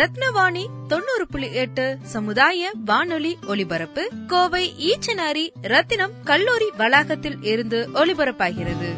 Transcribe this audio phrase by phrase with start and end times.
[0.00, 8.88] ரத்னவாணி தொண்ணூறு புள்ளி எட்டு சமுதாய வானொலி ஒலிபரப்பு கோவை ஈச்சனாரி ரத்தினம் கல்லூரி வளாகத்தில் இருந்து ஒலிபரப்பாகிறது.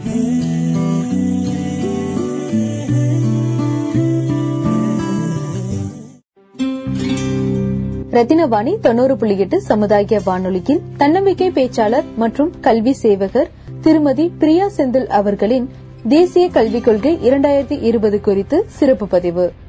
[8.10, 13.50] ரத்தினவாணி தொண்ணூறு புள்ளி எட்டு சமுதாய வானொலியில் தன்னம்பிக்கை பேச்சாளர் மற்றும் கல்வி சேவகர்
[13.80, 15.70] திருமதி பிரியா செந்தில் அவர்களின்
[16.08, 19.61] தேசிய கல்விக் கொள்கை இரண்டாயிரத்தி இருபது குறித்து சிறப்பு பதிவு.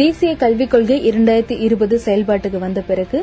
[0.00, 3.18] தேசிய கல்விக் கொள்கை இரண்டாயிரத்தி இருபது செயல்பாட்டுக்கு வந்த பிறகு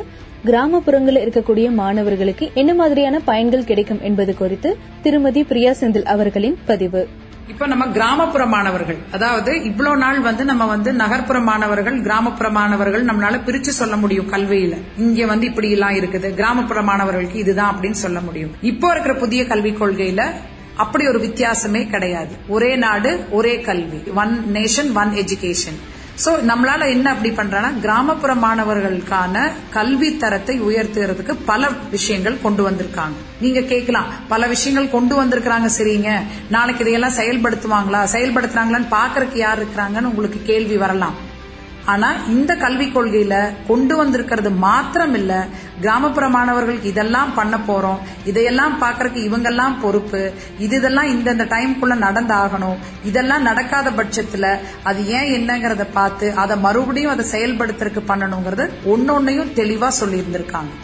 [0.48, 4.70] கிராமப்புறங்களில் இருக்கக்கூடிய மாணவர்களுக்கு என்ன மாதிரியான பயன்கள் கிடைக்கும் என்பது குறித்து
[5.02, 7.02] திருமதி பிரியா செந்தில் அவர்களின் பதிவு.
[7.52, 13.40] இப்ப நம்ம கிராமப்புற மாணவர்கள் அதாவது இவ்வளவு நாள் வந்து நம்ம வந்து நகர்ப்புற மாணவர்கள் கிராமப்புற மாணவர்கள் நம்மளால
[13.46, 14.76] பிரிச்சு சொல்ல முடியும் கல்வியில.
[15.06, 18.54] இங்க வந்து இப்படி எல்லாம் இருக்குது கிராமப்புற மாணவர்களுக்கு இதுதான் அப்படின்னு சொல்ல முடியும்.
[18.72, 20.24] இப்போ இருக்கிற புதிய கல்விக் கொள்கையில
[20.76, 22.34] அப்படி ஒரு வித்தியாசமே கிடையாது.
[22.48, 24.00] ஒரே நாடு ஒரே கல்வி.
[24.22, 25.78] One nation one education
[26.24, 33.16] so நம்மளால என்ன அப்படி பண்றோம்னா கிராமப்புற மாணவர்களுக்கான கல்வி தரத்தை உயர்த்துறதுக்கு பல விஷயங்கள் கொண்டு வந்திருக்காங்க.
[33.40, 36.20] நீங்க கேட்கலாம் பல விஷயங்கள் கொண்டு வந்திருக்கிறாங்க சரிங்க.
[36.48, 38.02] நாளைக்கு இதையெல்லாம் செயல்படுத்துவாங்களா?
[38.12, 41.16] செயல்படுத்துறாங்களான்னு பாக்குறதுக்கு யார் இருக்கிறாங்கன்னு உங்களுக்கு கேள்வி வரலாம்.
[41.92, 43.34] ஆனா இந்த கல்விக் கொள்கையில
[43.68, 45.32] கொண்டு வந்திருக்கிறது மாத்திரம் இல்ல
[45.82, 48.00] கிராமப்புற மாணவர்களுக்கு இதெல்லாம் பண்ண போறோம்.
[48.30, 50.22] இதையெல்லாம் பாக்குறதுக்கு இவங்கெல்லாம் பொறுப்பு.
[50.64, 52.78] இது இதெல்லாம் இந்தந்த டைம்குள்ள நடந்தாகணும்.
[53.10, 54.48] இதெல்லாம் நடக்காத பட்சத்துல
[54.90, 60.74] அது ஏன் என்னங்கறத பார்த்து அதை மறுபடியும் அதை செயல்படுத்துறதுக்கு பண்ணணுங்கிறது ஒன்னொன்னையும் தெளிவா சொல்லியிருந்திருக்காங்க.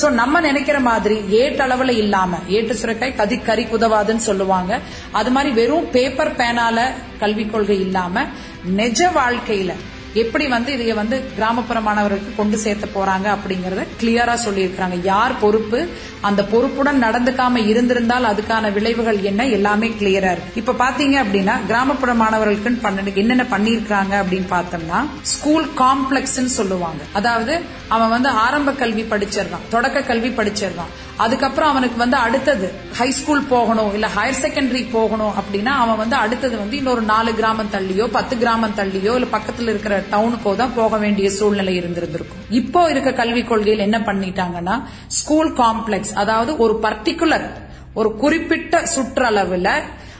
[0.00, 4.72] சோ நம்ம நினைக்கிற மாதிரி ஏட்டளவுல இல்லாம ஏட்டு சுரக்காய் கதி கறி குதவாதுன்னு சொல்லுவாங்க.
[5.20, 6.84] அது மாதிரி வெறும் பேப்பர் பேனால
[7.22, 8.24] கல்விக் கொள்கை இல்லாம
[8.80, 9.72] நெஜ வாழ்க்கையில
[10.14, 15.04] எப்படி வந்து இதை வந்து கிராமப்புற மாணவர்களுக்கு கொண்டு சேர்த்த போறாங்க அப்படிங்கறத கிளியரா சொல்லியிருக்கிறாங்க.
[15.04, 15.88] யார் பொறுப்பு?
[16.20, 19.46] அந்த பொறுப்புடன் நடந்துக்காம இருந்திருந்தால் அதுக்கான விளைவுகள் என்ன?
[19.46, 20.52] எல்லாமே கிளியரா இருக்கு.
[20.54, 27.02] இப்ப பாத்தீங்க அப்படின்னா கிராமப்புற மாணவர்களுக்கு பண்ண என்னென்ன பண்ணிருக்காங்க அப்படின்னு பார்த்தோம்னா ஸ்கூல் காம்ப்ளெக்ஸ் சொல்லுவாங்க.
[27.12, 30.92] அதாவது அவன் வந்து ஆரம்ப கல்வி படிச்சிடறான் தொடக்க கல்வி படிச்சிடறான்
[31.24, 32.66] அதுக்கப்புறம் அவனுக்கு வந்து அடுத்தது
[32.98, 37.72] ஹை ஸ்கூல் போகணும் இல்ல ஹையர் செகண்டரி போகணும் அப்படின்னா அவன் வந்து அடுத்தது வந்து இன்னொரு நாலு கிராமம்
[37.72, 42.44] தள்ளியோ பத்து கிராமம் தள்ளியோ இல்ல பக்கத்துல இருக்கிற டவுனுக்கோ தான் போக வேண்டிய சூழ்நிலை இருந்திருந்திருக்கும்.
[42.50, 44.76] இப்போ இருக்க கல்விக் கொள்கையில் என்ன பண்ணிட்டாங்கன்னா
[45.18, 47.48] ஸ்கூல் காம்ப்ளெக்ஸ் அதாவது ஒரு பர்டிகுலர்
[47.94, 49.68] ஒரு குறிப்பிட்ட சுற்றளவுல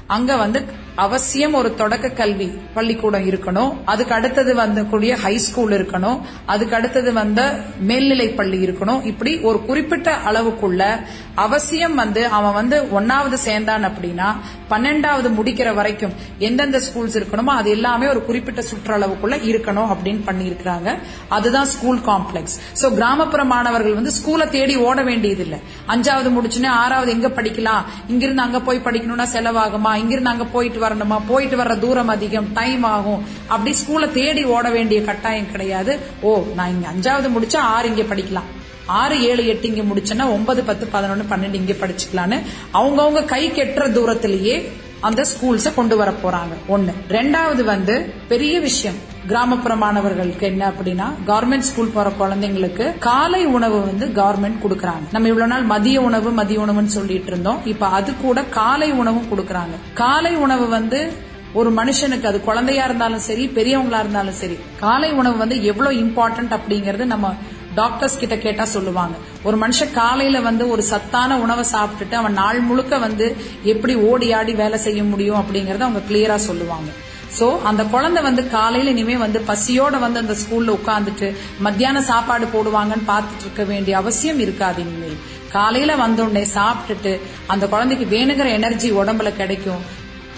[0.07, 0.61] அங்க வந்து
[0.97, 3.75] அவசியம் ஒரு தொடக்க கல்வி பள்ளிக்கூடம் இருக்கணும்.
[3.85, 6.21] அதுக்கு அடுத்தது வந்து கூடிய ஹை ஸ்கூல் இருக்கணும்.
[6.47, 9.05] அதுக்கு அடுத்தது வந்த மேல்நிலை பள்ளி இருக்கணும்.
[9.05, 11.01] இப்படி ஒரு குறிப்பிட்ட அளவுக்குள்ள
[11.35, 14.35] அவசியம் வந்து அவன் வந்து ஒன்னாவது சேர்ந்தான் அப்படின்னா
[14.71, 20.99] பன்னெண்டாவது முடிக்கிற வரைக்கும் எந்தெந்த ஸ்கூல்ஸ் இருக்கணுமோ அது எல்லாமே ஒரு குறிப்பிட்ட சுற்றளவுக்குள்ள இருக்கணும் அப்படின்னு பண்ணியிருக்கிறாங்க.
[21.29, 25.59] அதுதான் ஸ்கூல் காம்ப்ளெக்ஸ் சோ கிராமப்புற மாணவர்கள் வந்து ஸ்கூலை தேடி ஓட வேண்டியதில்லை.
[25.89, 27.83] அஞ்சாவது முடிச்சுன்னு ஆறாவது எங்க படிக்கலாம்?
[28.09, 29.95] இங்கிருந்து அங்க போய் படிக்கணும்னா செலவாகுமா?
[29.95, 31.21] இங்கிருந்து அங்க போயிட்டு வரணுமா?
[31.29, 33.25] போயிட்டு வர்ற தூரம் அதிகம் டைம் ஆகும்.
[33.47, 35.99] அப்படி ஸ்கூலை தேடி ஓட வேண்டிய கட்டாயம் கிடையாது.
[36.21, 38.49] ஓ நான் இங்க அஞ்சாவது முடிச்சா ஆறு இங்க படிக்கலாம்.
[38.87, 42.43] ஆறு ஏழு எட்டு இங்க முடிச்சேன்னா ஒன்பது பத்து பதினொன்னு பன்னெண்டு இங்க படிச்சுக்கலான்னு
[42.75, 46.55] அவங்கவுங்க கை கெட்டுற தூரத்திலேயே அந்த ஸ்கூல்ஸ கொண்டு வர போறாங்க.
[46.69, 46.93] ஒண்ணு.
[47.09, 49.10] ரெண்டாவது வந்து பெரிய விஷயம்.
[49.27, 55.07] கிராமப்புற மாணவர்களுக்கு என்ன அப்படின்னா கவர்மெண்ட் ஸ்கூல் போற குழந்தைங்களுக்கு காலை உணவு வந்து கவர்மெண்ட் கொடுக்கறாங்க.
[55.13, 57.61] நம்ம இவ்வளவு நாள் மதிய உணவு மதிய உணவுன்னு சொல்லிட்டு இருந்தோம்.
[57.65, 59.77] இப்ப அது கூட காலை உணவும் கொடுக்கறாங்க.
[59.95, 61.13] காலை உணவு வந்து
[61.53, 67.05] ஒரு மனுஷனுக்கு அது குழந்தையா இருந்தாலும் சரி பெரியவங்களா இருந்தாலும் சரி காலை உணவு வந்து எவ்வளவு இம்பார்ட்டன்ட் அப்படிங்கறது
[67.05, 67.35] நம்ம
[67.75, 69.15] டாக்டர்ஸ் கிட்ட கேட்டா சொல்லுவாங்க.
[69.43, 74.55] ஒரு மனுஷன் காலையில வந்து ஒரு சத்தான உணவை சாப்பிட்டுட்டு அவன் நாள் முழுக்க வந்து எப்படி ஓடி ஆடி
[74.55, 76.91] வேலை செய்ய முடியும் அப்படிங்கறத அவங்க கிளியரா சொல்லுவாங்க.
[77.39, 81.29] சோ அந்த குழந்தை வந்து காலையில இனிமே வந்து பசியோட வந்து அந்த ஸ்கூல்ல உட்காந்துட்டு
[81.67, 85.17] மத்தியான சாப்பாடு போடுவாங்கன்னு பாத்துட்டு இருக்க வேண்டிய அவசியம் இருக்காது இனிமேல்.
[85.53, 87.13] காலையில வந்தோடனே சாப்பிட்டுட்டு
[87.47, 89.83] அந்த குழந்தைக்கு வேணுங்கிற எனர்ஜி உடம்புல கிடைக்கும்.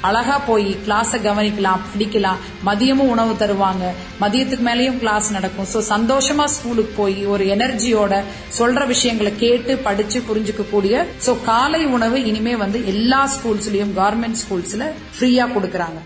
[0.09, 2.41] அழகா போய் கிளாஸ கவனிக்கலாம் படிக்கலாம்.
[2.69, 3.85] மதியமும் உணவு தருவாங்க.
[4.23, 5.69] மதியத்துக்கு மேலேயும் கிளாஸ் நடக்கும்.
[5.73, 8.23] சோ சந்தோஷமா ஸ்கூலுக்கு போய் ஒரு எனர்ஜியோட
[8.59, 14.91] சொல்ற விஷயங்களை கேட்டு படிச்சு புரிஞ்சுக்க கூடிய சோ காலை உணவு இனிமே வந்து எல்லா ஸ்கூல்ஸ்லயும் கவர்மெண்ட் ஸ்கூல்ஸ்ல
[15.19, 16.01] ஃப்ரீயா கொடுக்கறாங்க.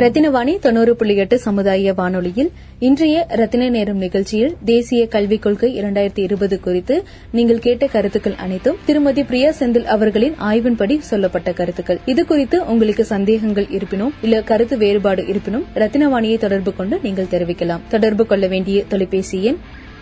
[0.00, 6.60] ரத்தினவாணி தொண்ணூறு புள்ளி எட்டு சமுதாய வானொலியில் இன்றைய ரத்தின நேரம் நிகழ்ச்சியில் தேசிய கல்விக் கொள்கை இரண்டாயிரத்தி இருபது
[6.60, 12.00] குறித்து நீங்கள் கேட்ட கருத்துக்கள் அனைத்தும் திருமதி பிரியா செந்தில் அவர்களின் ஆய்வின்படி சொல்லப்பட்ட கருத்துக்கள்.
[12.04, 17.80] இது குறித்து உங்களுக்கு சந்தேகங்கள் இருப்பினும் இல்ல கருத்து வேறுபாடு இருப்பினும் ரத்தினவாணியை தொடர்பு கொண்டு நீங்கள் தெரிவிக்கலாம்.
[17.88, 19.56] தொடர்பு கொள்ள வேண்டிய தொலைபேசி எண்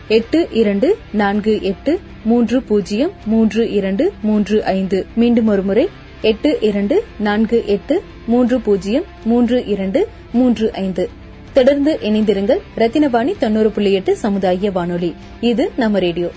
[0.08, 5.06] எட்டு இரண்டு நான்கு எட்டு மூன்று பூஜ்ஜியம் மூன்று இரண்டு மூன்று ஐந்து.
[5.14, 5.88] மீண்டும் ஒருமுறை
[6.26, 11.11] எட்டு இரண்டு நான்கு எட்டு மூன்று பூஜ்ஜியம் மூன்று இரண்டு மூன்று ஐந்து.
[11.52, 15.14] தொடர்ந்து இணைந்திருங்கள் ரத்தினவாணி தொண்ணூறு புள்ளி எட்டு சமுதாய வானொலி.
[15.40, 16.31] இது நம்ம ரேடியோ.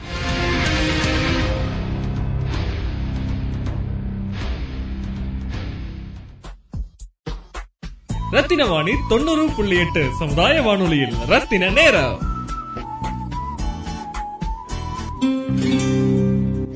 [8.32, 12.38] ரத்தின வாணி தொண்ணூறு புள்ளி எட்டு சமுதாய வானொலியில் ரத்தின நேரம்.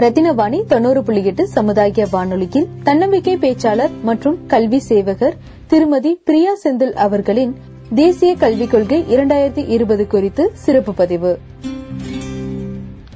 [0.04, 5.36] ரத்தினவாணி தொண்ணூறு புள்ளி எட்டு சமுதாய வானொலியில் தன்னம்பிக்கை பேச்சாளர் மற்றும் கல்வி சேவகர்
[5.68, 7.56] திருமதி பிரியா செந்தில் அவர்களின்
[7.94, 11.40] தேசிய கல்விக் கொள்கை இரண்டாயிரத்தி இருபது குறித்து சிறப்பு பதிவு.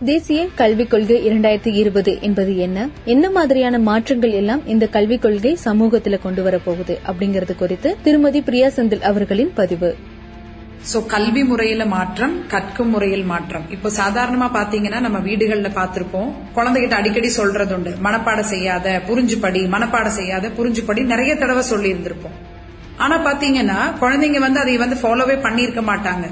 [0.04, 2.90] தேசிய கல்விக் கொள்கை இரண்டாயிரத்தி இருபது என்பது என்ன?
[3.06, 9.01] என்ன மாதிரியான மாற்றங்கள் எல்லாம் இந்த கல்விக் கொள்கை சமூகத்தில் கொண்டு வரப்போகுது அப்படிங்கறது குறித்து திருமதி பிரியா செந்தில்
[9.01, 9.95] அவர்களின் பதிவு.
[10.92, 13.66] சோ கல்வி முறையில மாற்றம் கற்கும் முறையில் மாற்றம்.
[13.76, 16.30] இப்போ சாதாரணமா பாத்தீங்கன்னா நம்ம வீடுகள்ல பாத்திருப்போம்.
[16.58, 21.90] குழந்தைகிட்ட அடிக்கடி சொல்றது உண்டு மனப்பாடம் செய்யாத புரிஞ்சு படி மனப்பாடம் செய்யாத புரிஞ்சு படி நிறைய தடவை சொல்லி
[21.94, 22.38] இருந்திருப்போம்
[22.98, 26.28] ஆனா பாத்தீங்கன்னா குழந்தைங்க வந்து அதை வந்து ஃபாலோவே பண்ணியிருக்க மாட்டாங்க.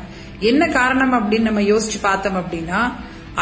[0.51, 2.79] என்ன காரணம் அப்படின்னு நம்ம யோசிச்சு பார்த்தோம் அப்படின்னா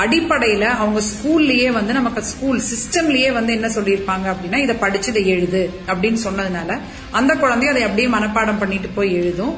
[0.02, 5.62] அடிப்படையில அவங்க ஸ்கூல்லயே வந்து நமக்கு ஸ்கூல் சிஸ்டம்லயே வந்து என்ன சொல்லியிருப்பாங்க அப்படின்னா இதை படிச்சு இதை எழுது
[5.88, 6.80] அப்படின்னு சொன்னதுனால
[7.12, 9.54] அந்த குழந்தைய அதை அப்படியே மனப்பாடம் பண்ணிட்டு போய் எழுதும்.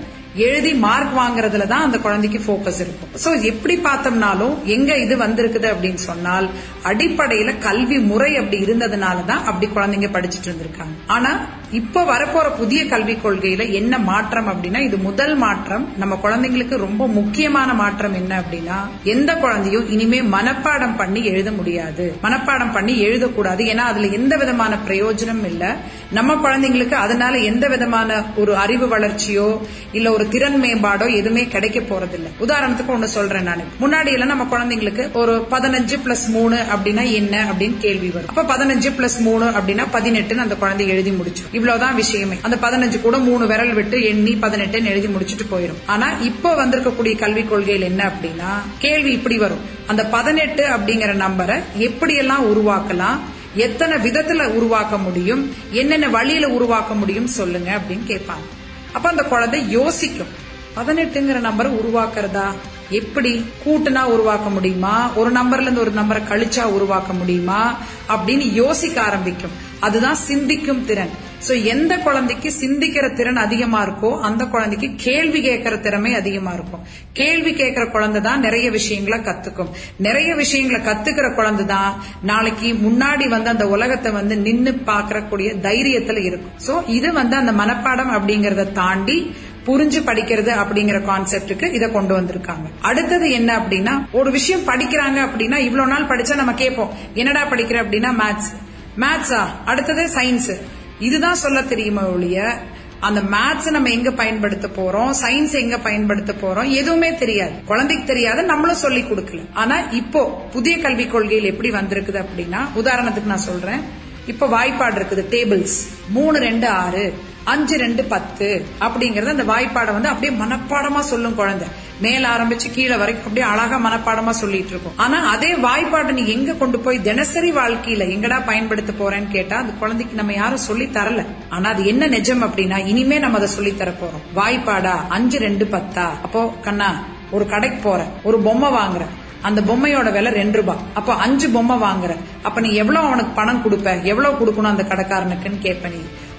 [0.46, 3.12] எழுதி மார்க் வாங்குறதுல தான் அந்த குழந்தைக்கு போக்கஸ் இருக்கும்.
[3.24, 6.48] சோ எப்படி பார்த்தோம்னாலும் எங்க இது வந்திருக்குது அப்படின்னு சொன்னால்
[6.92, 10.96] அடிப்படையில கல்வி முறை அப்படி இருந்ததுனால தான் அப்படி குழந்தைங்க படிச்சுட்டு இருந்திருக்காங்க.
[11.08, 11.32] ஆனா
[11.72, 15.90] இப்ப வரப்போற புதிய கல்விக் கொள்கையில என்ன மாற்றம் அப்படின்னா இது முதல் மாற்றம்.
[15.98, 22.16] நம்ம குழந்தைங்களுக்கு ரொம்ப முக்கியமான மாற்றம் என்ன அப்படின்னா எந்த குழந்தையும் இனிமே மனப்பாடம் பண்ணி எழுத முடியாது.
[22.24, 23.66] மனப்பாடம் பண்ணி எழுதக்கூடாது.
[23.66, 25.76] ஏன்னா அதுல எந்த விதமான பிரயோஜனம் இல்ல.
[26.12, 29.60] நம்ம குழந்தைங்களுக்கு அதனால எந்த விதமான ஒரு அறிவு வளர்ச்சியோ
[29.92, 32.28] இல்ல ஒரு திறன் மேம்பாடோ எதுவுமே கிடைக்க போறதில்ல.
[32.40, 33.62] உதாரணத்துக்கு ஒண்ணு சொல்றேன் நான்.
[33.82, 38.36] முன்னாடி எல்லாம் நம்ம குழந்தைங்களுக்கு ஒரு பதினஞ்சு பிளஸ் மூணு அப்படின்னா என்ன அப்படின்னு கேள்வி வரும்.
[38.36, 42.36] அப்ப பதினஞ்சு பிளஸ் மூணு அப்படின்னா பதினெட்டுன்னு அந்த குழந்தை எழுதி முடிச்சு இவ்வளவுதான் விஷயமே.
[42.42, 47.50] அந்த பதினஞ்சு கூட மூணு விரல் விட்டு எண்ணி பதினெட்டுன்னு எழுதி முடிச்சுட்டு போயிடும் ஆனா இப்போ வந்திருக்கக்கூடிய கல்விக்
[47.50, 49.60] கொள்கையில் என்ன அப்படின்னா கேள்வி இப்படி வரும்.
[49.88, 53.18] அந்த பதினெட்டு அப்படிங்கிற நம்பரை எப்படியெல்லாம் உருவாக்கலாம்?
[53.56, 55.56] எத்தனை விதத்துல உருவாக்க முடியும்?
[55.72, 58.46] என்னென்ன வழியில உருவாக்க முடியும் சொல்லுங்க அப்படின்னு கேட்பாங்க.
[58.94, 60.28] அப்ப அந்த குழந்தை யோசிக்கும்.
[60.76, 62.44] பதினெட்டுங்கிற நம்பரை உருவாக்குறதா?
[62.90, 63.46] எப்படி?
[63.66, 65.10] கூட்டுனா உருவாக்க முடியுமா?
[65.16, 67.78] ஒரு நம்பர்ல இருந்து ஒரு நம்பரை கழிச்சா உருவாக்க முடியுமா?
[68.10, 69.65] அப்படின்னு யோசிக்க ஆரம்பிக்கும்.
[69.82, 71.14] அதுதான் சிந்திக்கும் திறன்.
[71.48, 76.84] சோ எந்த குழந்தைக்கு சிந்திக்கிற திறன் அதிகமா இருக்கோ அந்த குழந்தைக்கு கேள்வி கேட்கிற திறமை அதிகமா இருக்கும்.
[77.14, 79.72] கேள்வி கேட்கிற குழந்தை தான் நிறைய விஷயங்களை கத்துக்கும்.
[79.98, 86.56] நிறைய விஷயங்களை கத்துக்கிற குழந்தை தான் நாளைக்கு முன்னாடி வந்து அந்த உலகத்தை வந்து நின்னு பாக்கக்கூடிய தைரியத்துல இருக்கும்.
[86.68, 89.36] சோ இது வந்து அந்த மனப்பாடம் அப்படிங்கறத தாண்டி
[89.68, 92.68] புரிஞ்சு படிக்கிறது அப்படிங்கிற கான்செப்டுக்கு இதை கொண்டு வந்திருக்காங்க.
[92.82, 96.94] அடுத்தது என்ன அப்படின்னா ஒரு விஷயம் படிக்கிறாங்க அப்படின்னா இவ்வளவு நாள் படிச்சா நம்ம கேட்போம்.
[97.14, 98.52] என்னடா படிக்கிற அப்படின்னா மேத்ஸ்
[99.00, 100.62] மேத்ஸா அடுத்தது சயின்ஸ்
[101.00, 102.58] இதுதான் சொல்ல தெரியுமா ஒழிய?
[103.00, 105.14] அந்த மேத்ஸ் நம்ம எங்க பயன்படுத்த போறோம்?
[105.22, 106.70] சயின்ஸ் எங்க பயன்படுத்த போறோம்?
[106.70, 107.52] எதுவுமே தெரியாது.
[107.66, 109.40] குழந்தைக்கு தெரியாது நம்மளும் சொல்லி கொடுக்கல.
[109.54, 113.80] ஆனா இப்போ புதிய கல்விக் கொள்கையில் எப்படி வந்திருக்குது அப்படின்னா உதாரணத்துக்கு நான் சொல்றேன்.
[114.28, 115.26] இப்ப வாய்ப்பாடு இருக்குது.
[115.30, 117.14] டேபிள்ஸ் மூணு ரெண்டு ஆறு.
[117.44, 118.66] அஞ்சு ரெண்டு பத்து.
[118.80, 121.68] அப்படிங்கறத அந்த வாய்ப்பாடை வந்து அப்படியே மனப்பாடமா சொல்லும் குழந்தை.
[122.02, 124.98] மேல ஆரம்பிச்சு கீழே வரைக்கும் அப்படியே அழகா மனப்பாடமா சொல்லிட்டு இருக்கும்.
[124.98, 130.16] ஆனா அதே வாய்ப்பாட்டை நீ எங்க கொண்டு போய் தினசரி வாழ்க்கையில எங்கடா பயன்படுத்த போறேன்னு கேட்டா அந்த குழந்தைக்கு
[130.16, 131.26] நம்ம யாரும் சொல்லி தரல.
[131.50, 134.24] ஆனா அது என்ன நிஜம் அப்படின்னா இனிமே நம்ம அதை சொல்லி தர போறோம்.
[134.36, 134.96] வாய்ப்பாடா?
[135.10, 136.08] அஞ்சு ரெண்டு பத்தா?
[136.22, 139.06] அப்போ கண்ணா ஒரு கடைக்கு போற ஒரு பொம்மை வாங்குற.
[139.42, 142.16] அந்த பொம்மையோட விலை ரெண்டு ரூபாய் அப்போ அஞ்சு பொம்மை வாங்குற.
[142.44, 144.04] அப்ப நீ எவ்வளவு அவனுக்கு பணம் கொடுப்ப?
[144.04, 145.96] எவ்வளவு கொடுக்கணும் அந்த கடைக்காரனுக்குன்னு கேட்ப நீ.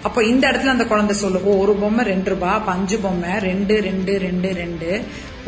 [0.06, 4.12] அப்போ இந்த இடத்துல அந்த குழந்தை சொல்லுவோம் ஒரு பொம்மை ரெண்டு ரூபாய் அப்ப அஞ்சு பொம்மை ரெண்டு ரெண்டு
[4.26, 4.90] ரெண்டு ரெண்டு.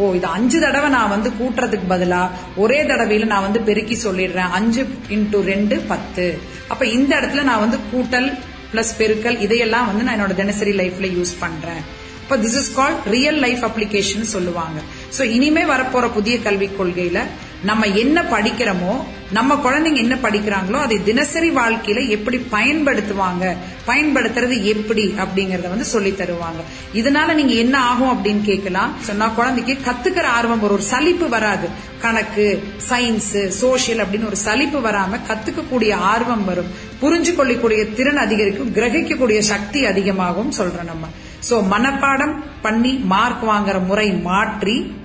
[0.00, 2.20] ஓ இது அஞ்சு தடவை நான் வந்து கூட்டுறதுக்கு பதிலா
[2.62, 4.52] ஒரே தடவையில நான் வந்து பெருக்கி சொல்லிடுறேன்.
[4.58, 4.82] அஞ்சு
[5.16, 6.26] இன்டூ ரெண்டு பத்து.
[6.72, 8.28] அப்ப இந்த இடத்துல நான் வந்து கூட்டல்
[8.72, 11.82] பிளஸ் பெருக்கல் இதையெல்லாம் வந்து நான் என்னோட தினசரி லைஃப்ல யூஸ் பண்றேன்.
[12.22, 14.78] இப்போ this is called real life application சொல்லுவாங்க.
[15.18, 17.20] சோ இனிமே வரப்போற புதிய கல்விக் கொள்கையில
[17.68, 18.94] நம்ம என்ன படிக்கிறோமோ
[19.32, 23.56] நம்ம குழந்தைங்க என்ன படிக்கிறாங்களோ அதை தினசரி வாழ்க்கையில எப்படி பயன்படுத்துவாங்க?
[23.86, 26.60] பயன்படுத்துறது எப்படி அப்படிங்கறத வந்து சொல்லி தருவாங்க.
[26.94, 28.92] இதனால நீங்க என்ன ஆகும் அப்படின்னு கேட்கலாம்.
[29.00, 31.68] சொன்னா குழந்தைக்கு கத்துக்கிற ஆர்வம் வரும் ஒரு சலிப்பு வராது.
[32.00, 36.70] கணக்கு சயின்ஸ் சோசியல் அப்படின்னு ஒரு சலிப்பு வராம கத்துக்கக்கூடிய ஆர்வம் வரும்.
[37.02, 38.74] புரிஞ்சு கொள்ளக்கூடிய திறன் அதிகரிக்கும்.
[38.74, 41.06] கிரகிக்கக்கூடிய சக்தி அதிகமாகும் சொல்றோம் நம்ம.
[41.50, 44.96] சோ மனப்பாடம் பண்ணி மார்க் வாங்குற முறை மாற்றி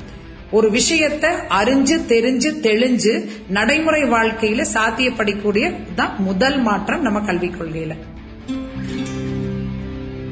[0.57, 3.13] ஒரு விஷயத்தை அறிஞ்சு தெரிஞ்சு தெளிஞ்சு
[3.49, 7.93] நடைமுறை வாழ்க்கையில சாத்தியப்படக்கூடிய தான் முதல் மாற்றம் நம்ம கல்விக் கொள்கையில.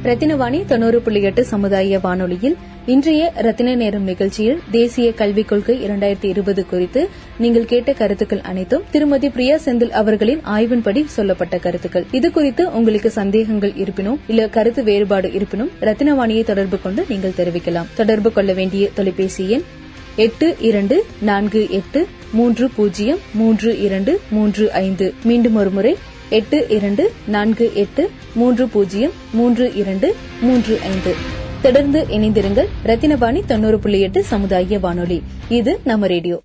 [0.03, 6.65] ரத்தினவாணி தொண்ணூறு புள்ளி எட்டு சமுதாய வானொலியில் இன்றைய ரத்தின நேரம் நிகழ்ச்சியில் தேசிய கல்விக் கொள்கை இரண்டாயிரத்தி இருபது
[6.65, 12.05] குறித்து நீங்கள் கேட்ட கருத்துக்கள் அனைத்தும் திருமதி பிரியா செந்தில் அவர்களின் ஆய்வின்படி சொல்லப்பட்ட கருத்துக்கள்.
[12.11, 17.91] இது குறித்து உங்களுக்கு சந்தேகங்கள் இருப்பினும் இல்ல கருத்து வேறுபாடு இருப்பினும் ரத்தினவாணியை தொடர்பு கொண்டு நீங்கள் தெரிவிக்கலாம்.
[17.95, 19.67] தொடர்பு கொள்ள வேண்டிய தொலைபேசி எண்
[20.15, 25.13] எட்டு இரண்டு நான்கு எட்டு மூன்று பூஜ்ஜியம் மூன்று இரண்டு மூன்று ஐந்து.
[25.23, 25.97] மீண்டும் ஒருமுறை
[26.29, 31.15] எட்டு இரண்டு நான்கு எட்டு மூன்று பூஜ்ஜியம் மூன்று இரண்டு மூன்று ஐந்து.
[31.61, 35.23] தொடர்ந்து இணைந்திருங்கள் ரத்தினபாணி தொண்ணூறு புள்ளி எட்டு சமுதாய வானொலி.
[35.49, 36.41] இது நம்ம ரேடியோ.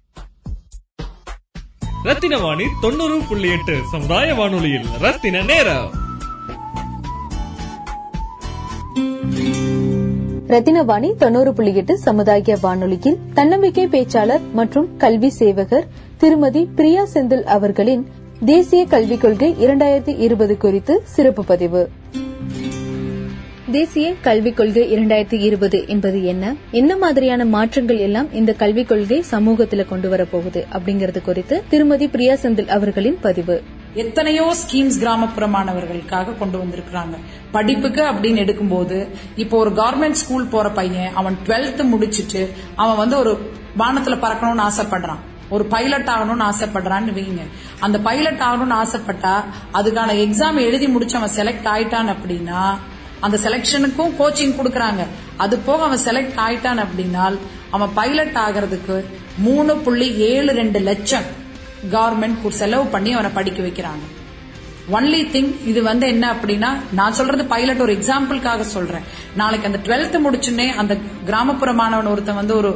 [2.05, 6.06] ரத்தினவாணி தொண்ணூறு புள்ளி எட்டு சமுதாய வானொலியில் ரத்தின நேரம்.
[10.49, 15.87] ரத்தினவாணி தொண்ணூறு புள்ளி எட்டு சமுதாய வானொலியில் தன்னம்பிக்கை பேச்சாளர் மற்றும் கல்வி சேவகர்
[16.17, 18.07] திருமதி பிரியா செந்தில் அவர்களின்
[18.45, 21.89] தேசிய கல்விக் கொள்கை இரண்டாயிரத்தி இருபது குறித்து சிறப்பு பதிவு.
[23.71, 26.55] தேசிய கல்விக் கொள்கை இரண்டாயிரத்தி இருபது என்பது என்ன?
[26.71, 32.69] என்ன மாதிரியான மாற்றங்கள் எல்லாம் இந்த கல்விக் கொள்கை சமூகத்தில் கொண்டு வரப்போகுது அப்படிங்கறது குறித்து திருமதி பிரியா செந்தில்
[32.69, 33.61] அவர்களின் பதிவு.
[34.03, 37.15] எத்தனையோ ஸ்கீம்ஸ் கிராமப்புற மாணவர்களுக்காக கொண்டு வந்திருக்கிறாங்க.
[37.55, 38.97] படிப்புக்கு அப்படின்னு எடுக்கும்போது
[39.43, 42.43] இப்போ ஒரு கவர்மெண்ட் ஸ்கூல் போற பையன் அவன் 12th முடிச்சிட்டு
[42.83, 43.33] அவன் வந்து ஒரு
[43.83, 45.23] வானத்துல பறக்கணும்னு ஆசைப்படுறான்.
[45.55, 47.43] ஒரு பைலட் ஆகணும்னு ஆசைப்படுறான்னு வைங்க.
[47.85, 49.35] அந்த பைலட் ஆகணும்னு ஆசைப்பட்டா
[49.79, 52.63] அதுக்கான எக்ஸாம் எழுதி முடிச்சு அவன் செலக்ட் ஆயிட்டான் அப்படின்னா
[53.27, 55.03] அந்த செலெக்ஷனுக்கும் கோச்சிங் கொடுக்கறாங்க.
[55.45, 57.25] அது போக அவன் செலக்ட் ஆயிட்டான் அப்படின்னா
[57.77, 58.97] அவன் பைலட் ஆகிறதுக்கு
[59.47, 61.27] மூணு புள்ளி ஏழு ரெண்டு லட்சம்
[61.95, 64.05] கவர்மெண்ட் செலவு பண்ணி அவனை படிக்க வைக்கிறாங்க.
[64.97, 69.07] ஒன்லி திங் இது வந்து என்ன அப்படின்னா நான் சொல்றது பைலட் ஒரு எக்ஸாம்பிளுக்காக சொல்றேன்.
[69.41, 70.95] நாளைக்கு அந்த டுவெல்த் முடிச்சுன்னே அந்த
[71.29, 72.71] கிராமப்புற மாணவன் ஒருத்தன் வந்து ஒரு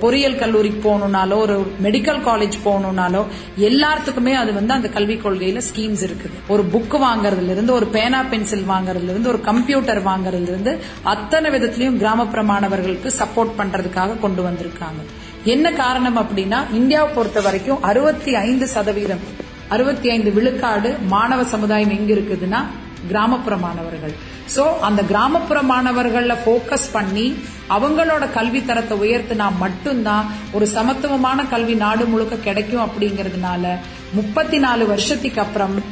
[0.00, 3.22] பொறியியல் கல்லூரிக்கு போகணும்னாலோ ஒரு மெடிக்கல் காலேஜ் போகணும்னாலோ
[3.68, 6.36] எல்லாத்துக்குமே அது வந்து அந்த கல்விக் கொள்கையில ஸ்கீம்ஸ் இருக்குது.
[6.48, 10.74] ஒரு புக் வாங்குறதுல இருந்து ஒரு பேனா பென்சில் வாங்குறதுல இருந்து ஒரு கம்ப்யூட்டர் வாங்குறதுல இருந்து
[11.14, 15.02] அத்தனை விதத்திலையும் கிராமப்புற மாணவர்களுக்கு சப்போர்ட் பண்றதுக்காக கொண்டு வந்திருக்காங்க.
[15.44, 19.20] என்ன காரணம் அப்படின்னா இந்தியாவை பொறுத்த வரைக்கும் அறுபத்தி ஐந்து சதவீதம்
[19.68, 22.64] அறுபத்தி ஐந்து விழுக்காடு மாணவ சமுதாயம் எங்க இருக்குதுன்னா
[23.08, 24.12] கிராமப்புற மாணவர்கள்.
[24.56, 27.34] சோ அந்த கிராமப்புற மாணவர்கள போக்கஸ் பண்ணி
[27.68, 33.76] அவங்களோட கல்வி தரத்தை உயர்த்தினா மட்டும்தான் ஒரு சமத்துவமான கல்வி நாடு முழுக்க கிடைக்கும் அப்படிங்கறதுனால
[34.12, 35.82] முப்பத்தி நாலு வருஷத்துக்கு அப்புறம்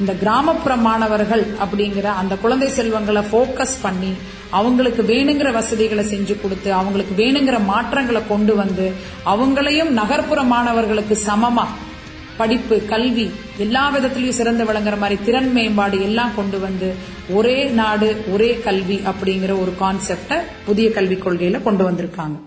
[0.00, 4.16] இந்த கிராமப்புற மாணவர்கள் அப்படிங்கிற அந்த குழந்தை செல்வங்களை போக்கஸ் பண்ணி
[4.50, 8.86] அவங்களுக்கு வேணுங்கிற வசதிகளை செஞ்சு கொடுத்து அவங்களுக்கு வேணுங்கிற மாற்றங்களை கொண்டு வந்து
[9.24, 11.66] அவங்களையும் நகர்ப்புற மாணவர்களுக்கு சமமா
[12.38, 13.24] படிப்பு கல்வி
[13.58, 16.88] எல்லா விதத்திலையும் சிறந்து விளங்குற மாதிரி திறன் மேம்பாடு எல்லாம் கொண்டு வந்து
[17.38, 22.38] ஒரே நாடு ஒரே கல்வி அப்படிங்கிற ஒரு கான்செப்ட புதிய கல்விக் கொள்கையில கொண்டு வந்திருக்காங்க.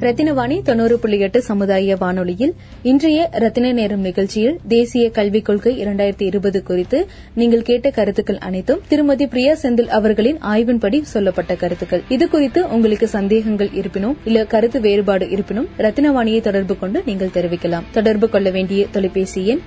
[0.00, 6.62] ரத்தினவாணி தொண்ணூறு புள்ளி எட்டு சமுதாய வானொலியில் இன்றைய ரத்தின நேரம் நிகழ்ச்சியில் தேசிய கல்விக் கொள்கை இரண்டாயிரத்தி இருபது
[6.62, 12.02] குறித்து நீங்கள் கேட்ட கருத்துக்கள் அனைத்தும் திருமதி பிரியா செந்தில் அவர்களின் ஆய்வின்படி சொல்லப்பட்ட கருத்துக்கள்.
[12.08, 17.84] இது குறித்து உங்களுக்கு சந்தேகங்கள் இருப்பினும் இல்ல கருத்து வேறுபாடு இருப்பினும் ரத்தினவாணியை தொடர்பு கொண்டு நீங்கள் தெரிவிக்கலாம்.
[17.90, 19.60] தொடர்பு கொள்ள வேண்டிய தொலைபேசி எண்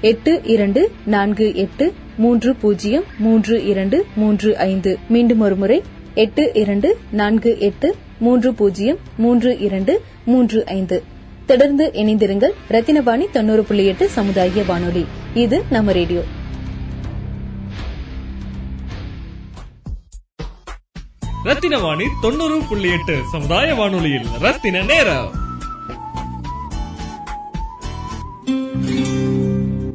[0.00, 4.98] எட்டு இரண்டு நான்கு எட்டு மூன்று பூஜ்ஜியம் மூன்று இரண்டு மூன்று ஐந்து.
[5.08, 5.82] மீண்டும் ஒருமுறை
[6.18, 11.02] எட்டு இரண்டு நான்கு எட்டு மூன்று பூஜ்ஜியம் மூன்று இரண்டு மூன்று ஐந்து.
[11.46, 15.06] தொடர்ந்து இணைந்திருங்கள் ரத்தினவாணி தொண்ணூறு புள்ளி எட்டு சமுதாய வானொலி.
[15.34, 16.22] இது நம்ம ரேடியோ.
[21.44, 25.30] ரத்தினவாணி தொண்ணூறு புள்ளி எட்டு சமுதாய வானொலியில் ரத்தின நேரம்.